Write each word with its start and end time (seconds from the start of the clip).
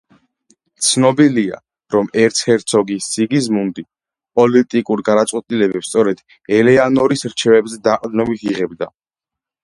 ცნობილია, 0.85 1.57
რომ 1.95 2.07
ერცჰერცოგი 2.21 2.95
სიგიზმუნდი, 3.07 3.83
პოლიტიკურ 4.39 5.03
გადაწყვეტილებებს 5.09 5.91
სწორედ 5.93 6.23
ელეანორის 6.61 7.23
რჩევებზე 7.35 7.79
დაყრდნობით 7.89 8.47
იღებდა. 8.53 8.89